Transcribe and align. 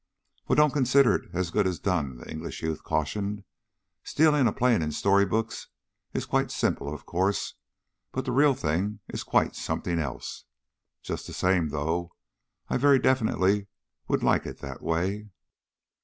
"Well, 0.47 0.55
don't 0.55 0.73
consider 0.73 1.13
it 1.13 1.29
as 1.31 1.51
good 1.51 1.67
as 1.67 1.77
done," 1.77 2.17
the 2.17 2.27
English 2.27 2.63
youth 2.63 2.83
cautioned. 2.83 3.43
"Stealing 4.03 4.47
a 4.47 4.51
plane 4.51 4.81
in 4.81 4.91
story 4.91 5.27
books 5.27 5.67
is 6.11 6.25
quite 6.25 6.49
simple, 6.49 6.91
of 6.91 7.05
course. 7.05 7.53
But 8.11 8.25
the 8.25 8.31
real 8.31 8.55
thing 8.55 9.01
is 9.09 9.21
quite 9.21 9.55
something 9.55 9.99
else. 9.99 10.45
Just 11.03 11.27
the 11.27 11.33
same, 11.33 11.69
though, 11.69 12.15
I 12.67 12.77
very 12.77 12.97
definitely 12.97 13.67
would 14.07 14.23
like 14.23 14.47
it 14.47 14.57
that 14.61 14.81
way." 14.81 15.29